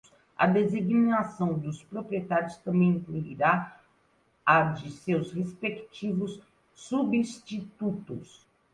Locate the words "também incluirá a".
2.57-4.63